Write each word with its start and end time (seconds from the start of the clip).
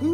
Take 0.00 0.08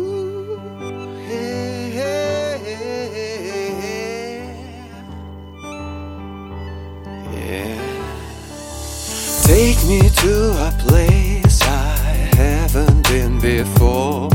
me 9.86 10.00
to 10.10 10.34
a 10.58 10.72
place 10.80 11.62
I 11.62 11.96
haven't 12.34 13.08
been 13.08 13.38
before. 13.38 14.28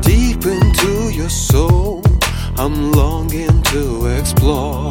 Deep 0.00 0.46
into 0.46 1.10
your 1.12 1.28
soul, 1.28 2.02
I'm 2.56 2.92
longing 2.92 3.62
to 3.64 4.06
explore. 4.06 4.90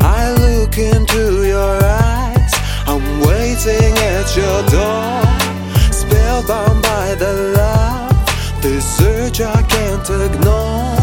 I 0.00 0.32
look 0.38 0.78
into 0.78 1.44
your 1.46 1.84
eyes, 1.84 2.54
I'm 2.86 3.20
waiting 3.20 3.92
at 4.16 4.34
your 4.34 4.62
door. 4.70 5.22
Spellbound 5.92 6.82
by 6.82 7.14
the 7.14 7.52
love, 7.58 8.62
this 8.62 8.98
urge 9.28 9.40
I 9.40 9.62
can't 9.62 10.10
ignore. 10.10 10.96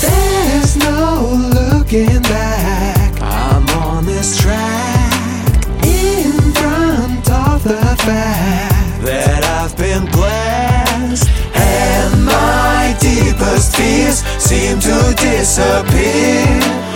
There's 0.00 0.76
no 0.76 1.36
looking 1.54 2.22
back, 2.22 3.20
I'm 3.20 3.68
on 3.82 4.06
this 4.06 4.40
track. 4.40 5.66
In 5.84 6.32
front 6.52 7.30
of 7.30 7.62
the 7.64 7.96
fact 8.06 9.02
that 9.02 9.42
I've 9.44 9.76
been 9.76 10.06
blessed, 10.12 11.28
and 11.54 12.24
my 12.24 12.96
deepest 13.00 13.76
fears 13.76 14.22
seem 14.38 14.78
to 14.80 15.14
disappear. 15.16 16.89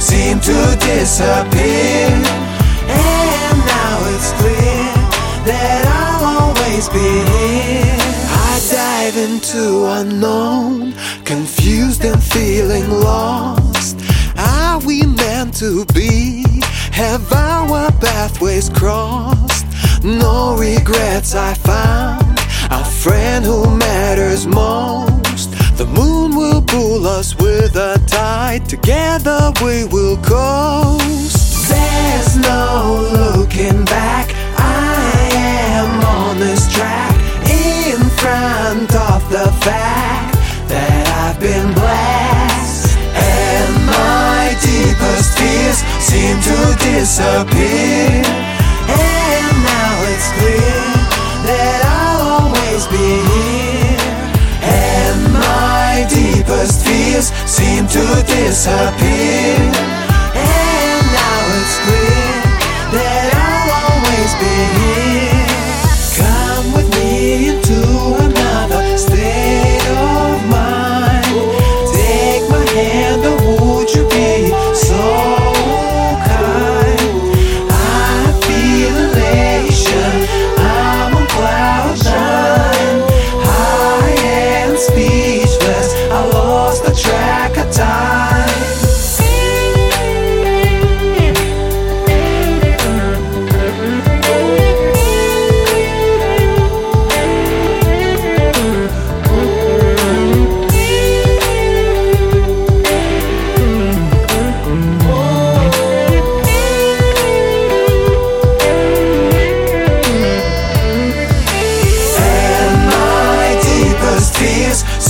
Seem 0.00 0.40
to 0.40 0.76
disappear. 0.80 2.10
And 2.86 3.58
now 3.66 3.96
it's 4.14 4.32
clear 4.40 4.92
that 5.48 5.82
I'll 5.86 6.24
always 6.40 6.88
be 6.88 7.10
here. 7.34 7.96
I 8.50 8.60
dive 8.70 9.16
into 9.16 9.86
unknown, 9.86 10.94
confused 11.24 12.04
and 12.04 12.22
feeling 12.22 12.88
lost. 12.90 13.96
Are 14.36 14.78
we 14.80 15.02
meant 15.02 15.54
to 15.58 15.84
be? 15.86 16.44
Have 16.92 17.32
our 17.32 17.90
pathways 17.92 18.68
crossed? 18.68 19.66
No 20.04 20.56
regrets 20.56 21.34
I 21.34 21.54
found, 21.54 22.38
a 22.70 22.84
friend 22.84 23.44
who 23.44 23.76
matters 23.76 24.46
most. 24.46 25.50
The 25.76 25.86
moon 25.86 26.36
will 26.36 26.62
pull 26.62 27.06
us 27.06 27.34
with 27.36 27.74
a 27.74 27.93
together 28.60 29.52
we 29.62 29.84
will 29.84 30.16
coast. 30.18 31.68
There's 31.68 32.36
no 32.36 33.34
looking 33.34 33.84
back, 33.84 34.30
I 34.56 35.30
am 35.34 36.04
on 36.04 36.38
this 36.38 36.72
track, 36.72 37.14
in 37.50 37.98
front 38.20 38.94
of 38.94 39.28
the 39.30 39.50
fact 39.66 40.36
that 40.68 41.04
I've 41.24 41.40
been 41.40 41.72
blessed. 41.74 42.96
And 43.18 43.86
my 43.86 44.54
deepest 44.62 45.36
fears 45.36 45.82
seem 45.98 46.38
to 46.38 46.58
disappear. 46.78 48.22
And 48.86 49.50
now 49.66 49.94
it's 50.14 50.28
clear 50.38 50.78
that 51.48 51.80
I'll 51.90 52.44
always 52.44 52.86
be 52.86 53.32
here. 53.32 53.43
To 57.88 58.24
disappear. 58.26 59.73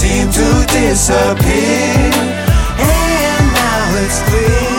Seem 0.05 0.29
to 0.31 0.49
disappear. 0.69 2.13
And 2.77 3.45
now 3.61 3.85
it's 4.05 4.21
clear 4.29 4.77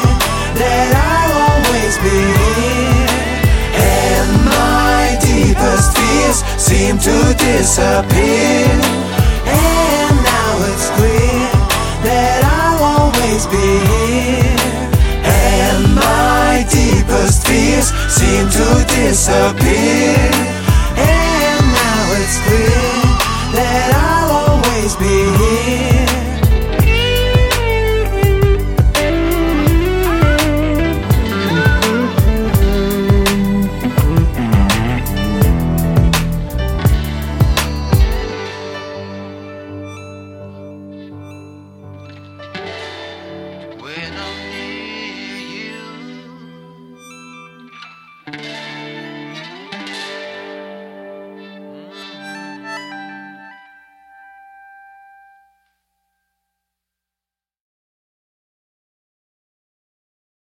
that 0.61 0.89
I'll 1.09 1.35
always 1.49 1.95
be 2.05 2.19
here. 2.41 3.09
And 3.73 4.29
my 4.45 5.17
deepest 5.29 5.89
fears 5.97 6.37
seem 6.61 6.93
to 7.09 7.17
disappear. 7.41 8.69
And 9.49 10.15
now 10.33 10.51
it's 10.69 10.87
clear 10.97 11.41
that 12.05 12.39
I'll 12.61 12.83
always 12.95 13.43
be 13.55 13.69
here. 13.93 14.61
And 15.25 15.81
my 16.05 16.53
deepest 16.69 17.47
fears 17.47 17.89
seem 18.13 18.45
to 18.59 18.67
disappear. 18.93 20.34